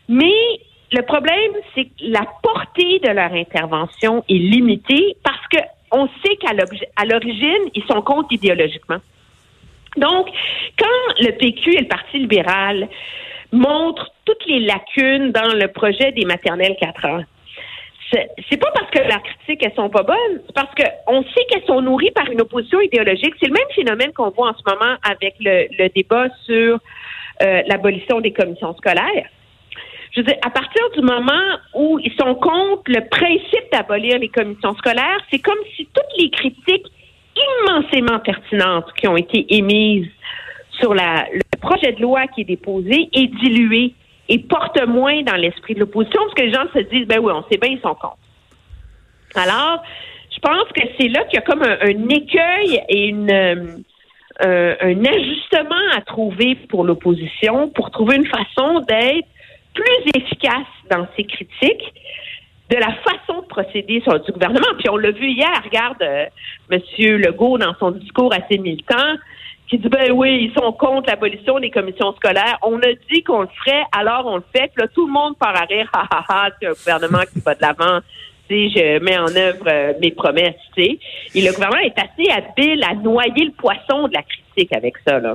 mais 0.09 0.61
le 0.93 1.03
problème, 1.03 1.53
c'est 1.75 1.85
que 1.85 1.91
la 2.01 2.25
portée 2.43 3.01
de 3.01 3.11
leur 3.11 3.33
intervention 3.33 4.25
est 4.29 4.35
limitée 4.35 5.17
parce 5.23 5.47
que 5.51 5.59
on 5.93 6.09
sait 6.25 6.37
qu'à 6.37 6.53
l'origine, 7.05 7.71
ils 7.75 7.85
sont 7.85 8.03
contre 8.03 8.33
idéologiquement. 8.33 8.99
Donc, 9.97 10.29
quand 10.79 11.15
le 11.21 11.33
PQ 11.33 11.75
et 11.75 11.81
le 11.81 11.89
Parti 11.89 12.19
libéral 12.19 12.89
montrent 13.53 14.11
toutes 14.25 14.45
les 14.47 14.61
lacunes 14.61 15.33
dans 15.33 15.55
le 15.55 15.69
projet 15.69 16.13
des 16.13 16.25
maternelles 16.25 16.77
4 16.81 17.05
ans, 17.07 17.23
c'est 18.13 18.57
pas 18.59 18.71
parce 18.73 18.91
que 18.91 18.99
leurs 19.01 19.23
critiques 19.23 19.65
elles 19.65 19.75
sont 19.75 19.89
pas 19.89 20.03
bonnes, 20.03 20.41
c'est 20.47 20.55
parce 20.55 20.73
qu'on 20.75 21.23
sait 21.25 21.45
qu'elles 21.49 21.65
sont 21.67 21.81
nourries 21.81 22.13
par 22.13 22.31
une 22.31 22.41
opposition 22.41 22.81
idéologique. 22.81 23.35
C'est 23.41 23.49
le 23.49 23.53
même 23.53 23.71
phénomène 23.75 24.13
qu'on 24.13 24.31
voit 24.31 24.51
en 24.51 24.55
ce 24.55 24.63
moment 24.67 24.97
avec 25.03 25.35
le, 25.41 25.89
débat 25.89 26.29
sur 26.45 26.79
euh, 27.43 27.63
l'abolition 27.67 28.21
des 28.21 28.33
commissions 28.33 28.75
scolaires. 28.77 29.29
je 30.13 30.21
veux 30.21 30.25
dire, 30.25 30.37
à 30.45 30.51
partir 30.51 30.83
du 30.95 31.01
moment 31.01 31.59
où 31.75 31.99
ils 31.99 32.13
sont 32.13 32.35
contre 32.37 32.85
le 32.87 33.09
principe 33.09 33.73
d'abolir 33.73 34.19
les 34.19 34.29
commissions 34.29 34.75
scolaires, 34.75 35.21
c'est 35.31 35.41
comme 35.41 35.59
si 35.75 35.87
toutes 35.87 36.19
les 36.19 36.31
critiques 36.31 36.87
pertinentes 38.25 38.93
qui 38.97 39.09
ont 39.09 39.17
été 39.17 39.47
émises 39.55 40.09
sur 40.79 40.95
le 40.95 41.59
projet 41.61 41.93
de 41.93 42.03
loi 42.03 42.27
qui 42.29 42.43
est 42.43 42.45
déposé 42.45 43.09
est 43.13 43.27
dilué 43.27 43.95
et 44.29 44.39
porte 44.39 44.81
moins 44.87 45.23
dans 45.23 45.37
l'esprit 45.37 45.75
de 45.75 45.81
l'opposition 45.81 46.21
parce 46.23 46.35
que 46.35 46.43
les 46.43 46.53
gens 46.53 46.67
se 46.75 46.81
disent, 46.81 47.07
ben 47.07 47.19
oui, 47.21 47.33
on 47.35 47.45
sait 47.51 47.59
bien, 47.59 47.71
ils 47.71 47.81
sont 47.81 47.95
contre. 47.95 48.19
Alors, 49.35 49.83
je 50.35 50.39
pense 50.41 50.69
que 50.75 50.83
c'est 50.99 51.09
là 51.09 51.25
qu'il 51.25 51.35
y 51.35 51.39
a 51.39 51.43
comme 51.43 51.63
un, 51.63 52.09
écueil 52.09 52.83
et 52.89 53.09
une, 53.09 53.31
euh, 53.31 54.75
un 54.81 55.05
ajustement 55.05 55.95
à 55.95 56.01
trouver 56.03 56.57
pour 56.69 56.85
l'opposition 56.85 57.69
pour 57.71 57.91
trouver 57.91 58.17
une 58.17 58.27
façon 58.27 58.81
d'être 58.81 59.29
plus 59.75 60.11
efficace 60.15 60.67
dans 60.91 61.07
ses 61.17 61.25
critiques 61.25 61.93
de 62.71 62.77
la 62.77 62.93
façon 62.95 63.43
de 63.43 63.47
procéder 63.47 64.01
sur 64.03 64.19
du 64.21 64.33
gouvernement. 64.33 64.75
Puis 64.79 64.89
on 64.91 64.97
l'a 64.97 65.11
vu 65.11 65.29
hier, 65.29 65.63
regarde 65.65 66.03
euh, 66.03 66.27
M. 66.71 66.81
Legault 66.99 67.59
dans 67.59 67.75
son 67.79 67.93
discours 67.93 68.33
assez 68.33 68.59
militant, 68.59 69.15
qui 69.69 69.79
dit 69.79 69.89
ben 69.89 70.11
oui, 70.13 70.51
ils 70.51 70.61
sont 70.61 70.73
contre 70.73 71.09
l'abolition 71.09 71.59
des 71.59 71.71
commissions 71.71 72.13
scolaires. 72.15 72.59
On 72.63 72.79
a 72.79 72.93
dit 73.11 73.23
qu'on 73.23 73.43
le 73.43 73.49
ferait, 73.65 73.85
alors 73.97 74.27
on 74.27 74.37
le 74.37 74.45
fait. 74.55 74.71
Puis 74.75 74.83
là, 74.83 74.89
tout 74.89 75.07
le 75.07 75.13
monde 75.13 75.37
part 75.39 75.57
à 75.57 75.65
rire, 75.65 75.89
ha 75.93 76.07
ha 76.11 76.25
ha, 76.29 76.49
c'est 76.61 76.69
un 76.69 76.73
gouvernement 76.73 77.25
qui 77.33 77.41
va 77.41 77.55
de 77.55 77.63
l'avant. 77.63 78.01
Sais, 78.49 78.69
je 78.69 79.03
mets 79.03 79.19
en 79.19 79.35
œuvre 79.35 79.65
euh, 79.67 79.93
mes 80.01 80.13
promesses, 80.13 80.55
tu 80.77 80.85
sais. 80.85 80.99
Et 81.35 81.43
le 81.43 81.53
gouvernement 81.53 81.83
est 81.83 81.99
assez 81.99 82.31
habile 82.31 82.85
à 82.85 82.95
noyer 82.95 83.45
le 83.45 83.51
poisson 83.51 84.07
de 84.07 84.15
la 84.15 84.23
critique 84.23 84.73
avec 84.73 84.95
ça, 85.05 85.19
là. 85.19 85.35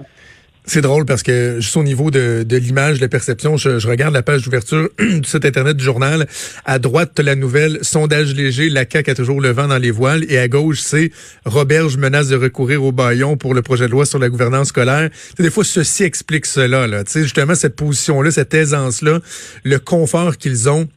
C'est 0.65 0.81
drôle 0.81 1.05
parce 1.05 1.23
que 1.23 1.57
juste 1.59 1.75
au 1.75 1.83
niveau 1.83 2.11
de, 2.11 2.45
l'image, 2.49 2.97
de 2.97 3.01
la 3.01 3.07
perception, 3.07 3.57
je, 3.57 3.79
je 3.79 3.87
regarde 3.87 4.13
la 4.13 4.21
page 4.21 4.43
d'ouverture 4.43 4.89
du 4.99 5.23
site 5.23 5.43
internet 5.43 5.75
du 5.75 5.83
journal. 5.83 6.27
À 6.65 6.77
droite, 6.77 7.19
la 7.19 7.35
nouvelle 7.35 7.79
sondage 7.81 8.35
léger, 8.35 8.69
la 8.69 8.85
CAQ 8.89 9.11
a 9.11 9.15
toujours 9.15 9.41
le 9.41 9.49
vent 9.49 9.67
dans 9.67 9.79
les 9.79 9.91
voiles. 9.91 10.23
Et 10.29 10.37
à 10.37 10.47
gauche, 10.47 10.79
c'est 10.79 11.11
Roberge 11.45 11.97
menace 11.97 12.27
de 12.27 12.35
recourir 12.35 12.83
au 12.83 12.91
baillon 12.91 13.37
pour 13.37 13.55
le 13.55 13.63
projet 13.63 13.87
de 13.87 13.91
loi 13.91 14.05
sur 14.05 14.19
la 14.19 14.29
gouvernance 14.29 14.67
scolaire. 14.67 15.09
T'sais, 15.33 15.43
des 15.43 15.49
fois, 15.49 15.63
ceci 15.63 16.03
explique 16.03 16.45
cela. 16.45 16.85
Là. 16.85 17.03
T'sais, 17.03 17.23
justement, 17.23 17.55
cette 17.55 17.75
position-là, 17.75 18.29
cette 18.29 18.53
aisance-là, 18.53 19.19
le 19.63 19.79
confort 19.79 20.37
qu'ils 20.37 20.69
ont 20.69 20.87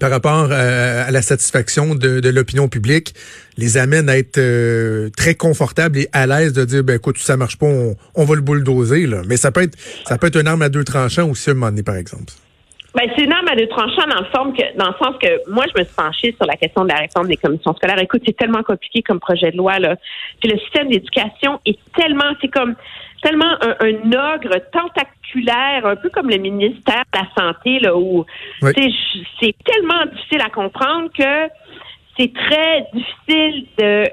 par 0.00 0.10
rapport 0.10 0.48
euh, 0.50 1.06
à 1.06 1.10
la 1.10 1.22
satisfaction 1.22 1.94
de, 1.94 2.20
de 2.20 2.28
l'opinion 2.28 2.68
publique, 2.68 3.14
les 3.58 3.76
amène 3.76 4.08
à 4.08 4.16
être 4.16 4.38
euh, 4.38 5.10
très 5.16 5.34
confortables 5.34 5.98
et 5.98 6.08
à 6.12 6.26
l'aise 6.26 6.52
de 6.52 6.64
dire 6.64 6.82
ben 6.82 6.96
écoute 6.96 7.18
ça 7.18 7.36
marche 7.36 7.58
pas 7.58 7.66
on, 7.66 7.96
on, 8.14 8.24
va 8.24 8.34
le 8.34 8.40
bulldozer 8.40 9.06
là 9.06 9.22
mais 9.26 9.36
ça 9.36 9.52
peut 9.52 9.62
être 9.62 9.76
ça 10.06 10.16
peut 10.16 10.28
être 10.28 10.40
une 10.40 10.48
arme 10.48 10.62
à 10.62 10.70
deux 10.70 10.84
tranchants 10.84 11.28
aussi 11.28 11.50
à 11.50 11.52
un 11.52 11.54
moment 11.54 11.70
donné 11.70 11.82
par 11.82 11.96
exemple. 11.96 12.32
Ben, 12.94 13.10
c'est 13.16 13.24
une 13.24 13.32
arme 13.32 13.48
à 13.48 13.56
deux 13.56 13.68
tranchants 13.68 14.06
dans 14.06 14.20
le, 14.20 14.26
forme 14.26 14.52
que, 14.52 14.76
dans 14.76 14.88
le 14.88 14.94
sens 15.02 15.16
que 15.18 15.50
moi, 15.50 15.64
je 15.74 15.80
me 15.80 15.84
suis 15.84 15.94
penchée 15.94 16.34
sur 16.36 16.44
la 16.44 16.56
question 16.56 16.82
de 16.84 16.90
la 16.90 16.96
réforme 16.96 17.26
des 17.26 17.38
commissions 17.38 17.72
scolaires. 17.74 17.98
Écoute, 17.98 18.20
c'est 18.26 18.36
tellement 18.36 18.62
compliqué 18.62 19.02
comme 19.02 19.18
projet 19.18 19.50
de 19.50 19.56
loi. 19.56 19.78
Là. 19.78 19.96
Puis 20.40 20.50
le 20.50 20.58
système 20.58 20.90
d'éducation 20.90 21.58
est 21.64 21.78
tellement, 21.96 22.34
c'est 22.42 22.48
comme 22.48 22.74
tellement 23.22 23.54
un, 23.60 23.76
un, 23.80 24.34
ogre 24.34 24.58
tentaculaire, 24.72 25.86
un 25.86 25.96
peu 25.96 26.10
comme 26.10 26.28
le 26.28 26.38
ministère 26.38 27.04
de 27.12 27.18
la 27.18 27.26
Santé, 27.36 27.78
là, 27.78 27.96
où 27.96 28.26
oui. 28.62 28.72
c'est 29.40 29.54
tellement 29.64 30.06
difficile 30.12 30.42
à 30.42 30.50
comprendre 30.50 31.08
que 31.16 31.48
c'est 32.18 32.32
très 32.32 32.86
difficile 32.92 33.66
de 33.78 34.04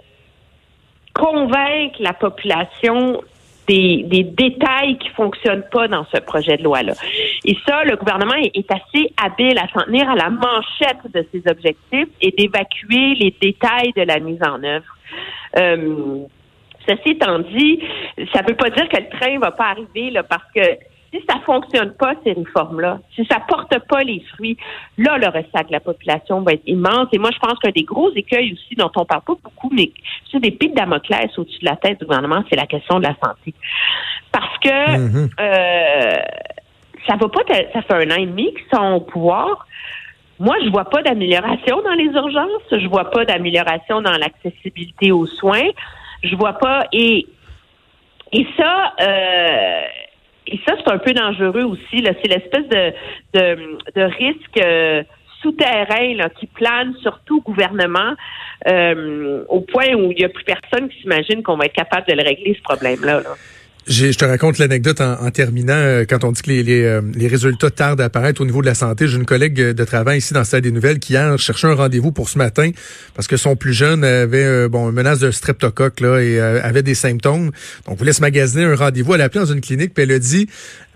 convaincre 1.13 1.97
la 1.99 2.13
population 2.13 3.21
des, 3.67 4.03
des, 4.07 4.23
détails 4.23 4.97
qui 4.97 5.09
fonctionnent 5.09 5.65
pas 5.71 5.87
dans 5.87 6.05
ce 6.13 6.19
projet 6.21 6.57
de 6.57 6.63
loi-là. 6.63 6.93
Et 7.45 7.55
ça, 7.67 7.83
le 7.83 7.95
gouvernement 7.97 8.33
est, 8.35 8.55
est 8.55 8.71
assez 8.71 9.13
habile 9.21 9.59
à 9.59 9.67
s'en 9.67 9.85
tenir 9.85 10.09
à 10.09 10.15
la 10.15 10.29
manchette 10.29 11.11
de 11.13 11.25
ses 11.31 11.49
objectifs 11.49 12.09
et 12.21 12.31
d'évacuer 12.31 13.13
les 13.15 13.35
détails 13.39 13.93
de 13.95 14.01
la 14.01 14.19
mise 14.19 14.41
en 14.41 14.63
œuvre. 14.63 14.97
Euh, 15.57 16.23
ceci 16.89 17.11
étant 17.11 17.39
dit, 17.39 17.79
ça 18.33 18.41
ne 18.41 18.49
veut 18.49 18.55
pas 18.55 18.69
dire 18.69 18.87
que 18.89 18.97
le 18.97 19.09
train 19.09 19.39
va 19.39 19.51
pas 19.51 19.67
arriver 19.67 20.09
là, 20.11 20.23
parce 20.23 20.49
que 20.53 20.61
si 21.11 21.19
ça 21.27 21.39
fonctionne 21.45 21.93
pas, 21.93 22.13
ces 22.23 22.33
réformes-là, 22.33 22.99
si 23.15 23.25
ça 23.25 23.39
porte 23.47 23.77
pas 23.87 24.01
les 24.01 24.23
fruits, 24.33 24.57
là, 24.97 25.17
le 25.17 25.27
ressac 25.27 25.67
de 25.67 25.71
la 25.71 25.79
population 25.79 26.41
va 26.41 26.53
être 26.53 26.67
immense. 26.67 27.07
Et 27.11 27.17
moi, 27.17 27.31
je 27.33 27.39
pense 27.39 27.57
qu'un 27.59 27.71
des 27.71 27.83
gros 27.83 28.11
écueils 28.15 28.53
aussi 28.53 28.75
dont 28.75 28.91
on 28.95 29.05
parle 29.05 29.21
pas 29.21 29.33
beaucoup, 29.43 29.71
mais 29.73 29.91
c'est 30.31 30.39
des 30.39 30.51
pics 30.51 30.75
Damoclès 30.75 31.35
au-dessus 31.37 31.59
de 31.61 31.65
la 31.65 31.77
tête 31.77 31.99
du 31.99 32.05
gouvernement, 32.05 32.43
c'est 32.49 32.55
la 32.55 32.67
question 32.67 32.99
de 32.99 33.03
la 33.03 33.15
santé. 33.23 33.53
Parce 34.31 34.57
que 34.59 34.69
mm-hmm. 34.69 35.29
euh, 35.39 36.21
ça 37.07 37.15
va 37.15 37.27
pas, 37.27 37.41
ça 37.73 37.81
fait 37.81 37.93
un 37.93 38.11
an 38.11 38.19
et 38.19 38.27
demi 38.27 38.53
qu'ils 38.53 38.77
sont 38.77 38.93
au 38.93 39.01
pouvoir. 39.01 39.65
Moi, 40.39 40.55
je 40.63 40.69
vois 40.69 40.85
pas 40.85 41.01
d'amélioration 41.01 41.81
dans 41.81 41.93
les 41.93 42.05
urgences. 42.05 42.71
Je 42.71 42.87
vois 42.87 43.09
pas 43.11 43.25
d'amélioration 43.25 44.01
dans 44.01 44.13
l'accessibilité 44.13 45.11
aux 45.11 45.25
soins. 45.25 45.69
Je 46.23 46.35
vois 46.35 46.53
pas 46.53 46.85
et 46.91 47.25
et 48.31 48.45
ça. 48.57 48.93
Euh, 49.01 49.81
et 50.51 50.59
ça, 50.67 50.73
c'est 50.77 50.91
un 50.91 50.97
peu 50.97 51.13
dangereux 51.13 51.63
aussi. 51.63 52.03
C'est 52.03 52.27
l'espèce 52.27 52.67
de, 52.69 52.93
de, 53.33 53.77
de 53.95 54.01
risque 54.01 54.57
euh, 54.57 55.03
souterrain 55.41 56.15
là, 56.15 56.29
qui 56.29 56.47
plane 56.47 56.95
sur 57.01 57.19
tout 57.25 57.41
gouvernement 57.41 58.13
euh, 58.67 59.43
au 59.47 59.61
point 59.61 59.93
où 59.93 60.11
il 60.11 60.17
n'y 60.17 60.25
a 60.25 60.29
plus 60.29 60.43
personne 60.43 60.89
qui 60.89 61.01
s'imagine 61.01 61.43
qu'on 61.43 61.55
va 61.55 61.65
être 61.65 61.73
capable 61.73 62.07
de 62.07 62.13
le 62.13 62.23
régler, 62.23 62.55
ce 62.55 62.61
problème-là. 62.61 63.21
Là. 63.21 63.35
Je 63.87 64.11
te 64.11 64.25
raconte 64.25 64.59
l'anecdote 64.59 65.01
en, 65.01 65.31
terminant. 65.31 65.73
Euh, 65.73 66.05
quand 66.07 66.23
on 66.23 66.31
dit 66.31 66.41
que 66.41 66.51
euh, 66.51 67.01
les, 67.15 67.27
résultats 67.27 67.71
tardent 67.71 68.01
à 68.01 68.05
apparaître 68.05 68.39
au 68.41 68.45
niveau 68.45 68.61
de 68.61 68.67
la 68.67 68.75
santé, 68.75 69.07
j'ai 69.07 69.17
une 69.17 69.25
collègue 69.25 69.55
de 69.55 69.83
travail 69.83 70.19
ici 70.19 70.33
dans 70.33 70.41
le 70.41 70.61
des 70.61 70.71
Nouvelles 70.71 70.99
qui 70.99 71.17
a 71.17 71.37
cherché 71.37 71.67
un 71.67 71.73
rendez-vous 71.73 72.11
pour 72.11 72.29
ce 72.29 72.37
matin 72.37 72.69
parce 73.15 73.27
que 73.27 73.37
son 73.37 73.55
plus 73.55 73.73
jeune 73.73 74.03
avait 74.03 74.43
euh, 74.43 74.69
bon 74.69 74.89
une 74.89 74.95
menace 74.95 75.19
de 75.19 75.31
streptocoque 75.31 76.01
là 76.01 76.19
et 76.19 76.39
avait 76.39 76.83
des 76.83 76.95
symptômes. 76.95 77.51
Donc 77.87 77.97
voulait 77.97 78.13
se 78.13 78.21
magasiner 78.21 78.65
un 78.65 78.75
rendez-vous. 78.75 79.15
Elle 79.15 79.21
a 79.21 79.25
appelé 79.25 79.43
dans 79.43 79.51
une 79.51 79.61
clinique 79.61 79.93
puis 79.93 80.03
elle 80.03 80.11
a 80.11 80.19
dit 80.19 80.47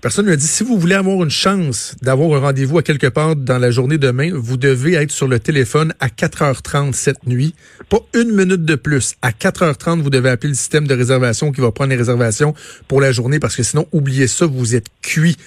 personne 0.04 0.26
lui 0.26 0.34
a 0.34 0.36
dit 0.36 0.46
si 0.46 0.66
vous 0.66 0.78
voulez 0.78 0.96
avoir 0.96 1.24
une 1.24 1.30
chance 1.30 1.96
d'avoir 2.02 2.38
un 2.38 2.46
rendez-vous 2.48 2.78
à 2.78 2.84
quelque 2.84 3.08
part 3.08 3.38
dans 3.38 3.58
la 3.58 3.72
journée 3.72 3.98
demain, 3.98 4.32
vous 4.34 4.58
devez 4.58 4.96
être 4.96 5.12
sur 5.12 5.30
le 5.30 5.40
téléphone 5.40 5.94
à 6.02 6.08
4h30 6.08 6.92
cette 6.92 7.26
nuit, 7.26 7.56
pas 7.90 8.00
une 8.14 8.36
minute 8.36 8.66
de 8.66 8.76
plus. 8.76 9.16
À 9.22 9.32
4h30, 9.32 10.02
vous 10.02 10.10
devez 10.10 10.30
appeler 10.30 10.50
le 10.50 10.56
système 10.56 10.88
de 10.88 10.94
réservation 10.94 11.54
qui 11.54 11.62
va 11.62 11.72
prendre 11.72 11.92
les 11.92 11.96
réservations 11.96 12.54
pour 12.90 13.00
la 13.00 13.14
journée 13.14 13.40
parce 13.40 13.56
que 13.56 13.64
sinon, 13.64 13.88
oubliez 13.94 14.28
ça, 14.28 14.46
vous 14.46 14.76
êtes 14.76 14.88
cuit. 15.02 15.38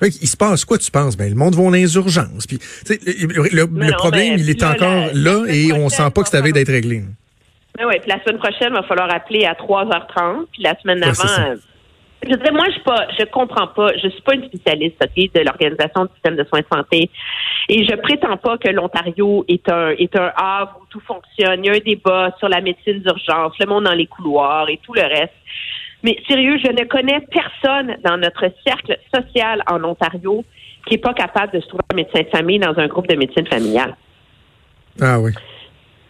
Il 0.00 0.28
se 0.28 0.36
passe 0.36 0.64
quoi, 0.64 0.78
tu 0.78 0.92
penses? 0.92 1.16
Ben, 1.16 1.28
le 1.28 1.34
monde 1.34 1.56
va 1.56 1.64
dans 1.64 1.70
les 1.70 1.96
urgences. 1.96 2.46
Puis, 2.46 2.60
le, 2.88 3.48
le, 3.50 3.66
le 3.66 3.66
non, 3.66 3.96
problème, 3.96 4.36
ben, 4.36 4.40
il 4.40 4.48
est 4.48 4.60
là, 4.60 4.74
encore 4.74 5.08
là 5.12 5.44
et 5.48 5.72
on 5.72 5.88
sent 5.88 6.10
pas 6.14 6.22
que 6.22 6.28
ça 6.28 6.38
avait 6.38 6.52
d'être 6.52 6.70
réglé. 6.70 7.02
Ben 7.76 7.88
puis 7.88 8.08
la 8.08 8.22
semaine 8.22 8.38
prochaine, 8.38 8.68
il 8.70 8.74
va 8.74 8.84
falloir 8.84 9.12
appeler 9.12 9.44
à 9.44 9.54
3h30. 9.54 10.46
Puis 10.52 10.62
la 10.62 10.78
semaine 10.80 11.00
d'avant, 11.00 11.56
je 12.28 12.36
dis, 12.36 12.50
moi, 12.52 12.64
je 12.74 12.80
pas, 12.80 13.06
je 13.18 13.24
comprends 13.26 13.66
pas, 13.68 13.92
je 14.02 14.08
suis 14.08 14.22
pas 14.22 14.34
une 14.34 14.44
spécialiste 14.44 14.96
okay, 15.02 15.30
de 15.34 15.40
l'organisation 15.40 16.04
du 16.04 16.12
système 16.14 16.36
de 16.36 16.44
soins 16.44 16.60
de 16.60 16.66
santé, 16.72 17.10
et 17.68 17.84
je 17.84 17.94
prétends 17.96 18.36
pas 18.36 18.58
que 18.58 18.68
l'Ontario 18.68 19.44
est 19.48 19.68
un 19.70 19.90
est 19.90 20.14
un 20.16 20.32
havre 20.36 20.78
où 20.82 20.86
tout 20.90 21.00
fonctionne. 21.00 21.64
Il 21.64 21.66
y 21.66 21.70
a 21.70 21.72
un 21.72 21.78
débat 21.78 22.34
sur 22.38 22.48
la 22.48 22.60
médecine 22.60 23.00
d'urgence, 23.00 23.54
le 23.58 23.66
monde 23.66 23.84
dans 23.84 23.94
les 23.94 24.06
couloirs 24.06 24.68
et 24.68 24.78
tout 24.82 24.94
le 24.94 25.02
reste. 25.02 25.34
Mais 26.02 26.18
sérieux, 26.28 26.58
je 26.62 26.70
ne 26.70 26.84
connais 26.84 27.20
personne 27.32 27.96
dans 28.04 28.18
notre 28.18 28.44
cercle 28.66 28.98
social 29.14 29.62
en 29.66 29.82
Ontario 29.84 30.44
qui 30.86 30.94
est 30.94 30.98
pas 30.98 31.14
capable 31.14 31.52
de 31.52 31.60
se 31.60 31.66
trouver 31.66 31.82
un 31.92 31.96
médecin 31.96 32.20
de 32.20 32.28
famille 32.28 32.58
dans 32.58 32.78
un 32.78 32.86
groupe 32.86 33.08
de 33.08 33.16
médecine 33.16 33.46
familiale. 33.46 33.96
Ah 35.00 35.18
oui. 35.18 35.32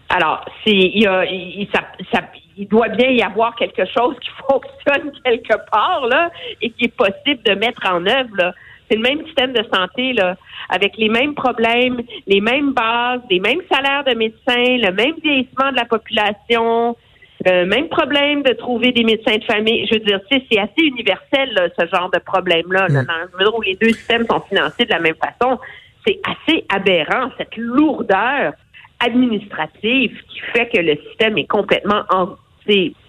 Alors, 0.09 0.45
c'est 0.65 0.73
il 0.73 1.03
y 1.03 1.07
a 1.07 1.25
il, 1.25 1.69
ça, 1.73 1.83
ça, 2.13 2.23
il 2.57 2.69
doit 2.69 2.89
bien 2.89 3.11
y 3.11 3.23
avoir 3.23 3.55
quelque 3.57 3.85
chose 3.87 4.17
qui 4.21 4.31
fonctionne 4.49 5.13
quelque 5.25 5.57
part 5.71 6.07
là 6.07 6.31
et 6.61 6.71
qui 6.71 6.85
est 6.85 6.97
possible 6.97 7.43
de 7.45 7.55
mettre 7.55 7.83
en 7.91 8.07
œuvre. 8.07 8.37
Là. 8.37 8.55
C'est 8.89 8.97
le 8.97 9.03
même 9.03 9.25
système 9.27 9.53
de 9.53 9.65
santé 9.73 10.13
là, 10.13 10.37
avec 10.69 10.97
les 10.97 11.09
mêmes 11.09 11.35
problèmes, 11.35 12.01
les 12.27 12.41
mêmes 12.41 12.73
bases, 12.73 13.21
les 13.31 13.41
mêmes 13.41 13.63
salaires 13.71 14.05
de 14.05 14.15
médecins, 14.15 14.77
le 14.79 14.93
même 14.93 15.15
vieillissement 15.23 15.71
de 15.73 15.77
la 15.77 15.87
population, 15.87 16.97
le 17.45 17.65
même 17.67 17.89
problème 17.89 18.43
de 18.43 18.53
trouver 18.53 18.93
des 18.93 19.05
médecins 19.05 19.37
de 19.37 19.45
famille. 19.45 19.87
Je 19.87 19.95
veux 19.95 20.05
dire, 20.05 20.21
c'est 20.31 20.59
assez 20.59 20.83
universel 20.83 21.53
là, 21.53 21.69
ce 21.79 21.87
genre 21.87 22.11
de 22.11 22.19
problème-là. 22.19 22.89
Là, 22.89 23.03
dans 23.05 23.39
le 23.39 23.57
où 23.57 23.63
les 23.63 23.75
deux 23.77 23.91
systèmes 23.91 24.27
sont 24.27 24.41
financés 24.41 24.85
de 24.85 24.91
la 24.91 25.01
même 25.01 25.17
façon, 25.17 25.59
c'est 26.07 26.21
assez 26.25 26.65
aberrant 26.69 27.31
cette 27.39 27.57
lourdeur 27.57 28.53
administrative 29.01 30.19
qui 30.29 30.41
fait 30.53 30.69
que 30.69 30.81
le 30.81 30.97
système 31.09 31.37
est 31.39 31.47
complètement 31.47 32.03
en, 32.11 32.37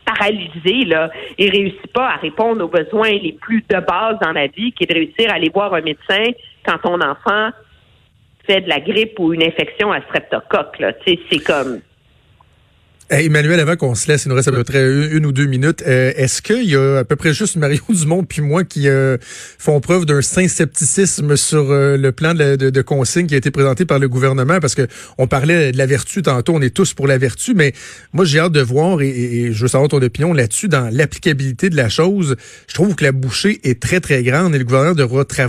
paralysé 0.06 0.86
là, 0.86 1.10
et 1.38 1.50
réussit 1.50 1.92
pas 1.94 2.10
à 2.10 2.16
répondre 2.18 2.64
aux 2.64 2.68
besoins 2.68 3.12
les 3.12 3.34
plus 3.34 3.64
de 3.68 3.80
base 3.80 4.18
dans 4.22 4.32
la 4.32 4.48
vie, 4.48 4.72
qui 4.72 4.84
est 4.84 4.88
de 4.88 4.94
réussir 4.94 5.32
à 5.32 5.36
aller 5.36 5.50
voir 5.54 5.74
un 5.74 5.82
médecin 5.82 6.32
quand 6.66 6.78
ton 6.80 7.02
enfant 7.02 7.50
fait 8.46 8.62
de 8.62 8.70
la 8.70 8.80
grippe 8.80 9.20
ou 9.20 9.34
une 9.34 9.44
infection 9.44 9.92
à 9.92 10.02
streptocoque. 10.02 10.80
Là. 10.80 10.94
C'est 11.06 11.44
comme 11.44 11.82
Emmanuel, 13.12 13.60
avant 13.60 13.76
qu'on 13.76 13.94
se 13.94 14.08
laisse, 14.08 14.26
il 14.26 14.30
nous 14.30 14.36
reste 14.36 14.48
à 14.48 14.52
peu 14.52 14.64
près 14.64 14.84
une, 14.84 15.28
ou 15.28 15.32
deux 15.32 15.46
minutes. 15.46 15.84
Euh, 15.86 16.12
est-ce 16.16 16.42
qu'il 16.42 16.64
y 16.64 16.76
a 16.76 16.98
à 16.98 17.04
peu 17.04 17.16
près 17.16 17.34
juste 17.34 17.56
Mario 17.56 17.80
Dumont 17.90 18.24
puis 18.24 18.42
moi 18.42 18.64
qui 18.64 18.90
euh, 18.90 19.18
font 19.60 19.80
preuve 19.80 20.08
d'un 20.08 20.24
saint 20.24 20.48
scepticisme 20.48 21.38
sur 21.38 21.72
euh, 21.72 21.98
le 21.98 22.12
plan 22.12 22.34
de, 22.34 22.56
de, 22.56 22.82
consigne 22.82 23.28
qui 23.28 23.36
a 23.36 23.38
été 23.38 23.52
présenté 23.52 23.86
par 23.86 24.00
le 24.00 24.10
gouvernement? 24.10 24.60
Parce 24.60 24.74
que 24.74 24.88
on 25.20 25.28
parlait 25.28 25.72
de 25.72 25.78
la 25.78 25.86
vertu 25.86 26.24
tantôt, 26.24 26.56
on 26.56 26.62
est 26.64 26.74
tous 26.74 26.96
pour 26.96 27.06
la 27.06 27.20
vertu, 27.20 27.54
mais 27.54 27.74
moi 28.12 28.26
j'ai 28.26 28.40
hâte 28.40 28.54
de 28.54 28.62
voir 28.62 29.00
et, 29.04 29.10
et, 29.10 29.54
je 29.54 29.62
veux 29.62 29.68
savoir 29.68 29.88
ton 29.88 30.02
opinion 30.02 30.34
là-dessus 30.34 30.68
dans 30.68 30.90
l'applicabilité 30.92 31.70
de 31.70 31.76
la 31.76 31.90
chose. 31.90 32.36
Je 32.68 32.74
trouve 32.74 32.96
que 32.96 33.04
la 33.04 33.12
bouchée 33.12 33.60
est 33.64 33.80
très 33.80 34.00
très 34.00 34.24
grande 34.24 34.56
et 34.56 34.58
le 34.58 34.66
gouvernement 34.66 34.96
devra 34.96 35.26
travailler 35.26 35.44